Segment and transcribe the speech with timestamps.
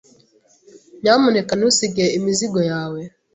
[1.01, 3.01] Nyamuneka ntusige imizigo yawe.